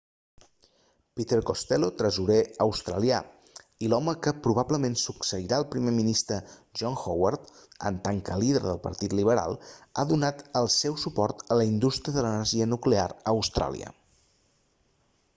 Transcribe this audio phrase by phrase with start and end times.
[1.17, 3.19] peter costello tresorer australià
[3.87, 6.39] i l'home que probablement succeirà el primer ministre
[6.81, 7.51] john howard
[7.91, 12.17] en tant que líder del partit liberal ha donat el seu suport a la indústria
[12.17, 13.93] de l'energia nuclear a austràlia